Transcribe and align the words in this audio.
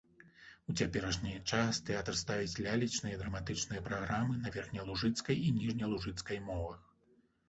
У 0.71 0.75
цяперашні 0.79 1.33
час 1.49 1.81
тэатр 1.89 2.15
ставіць 2.21 2.59
лялечныя 2.67 3.13
і 3.17 3.19
драматычныя 3.23 3.83
праграмы 3.89 4.39
на 4.47 4.53
верхнялужыцкай 4.55 5.37
і 5.49 5.53
ніжнялужыцкай 5.59 6.41
мовах. 6.49 6.81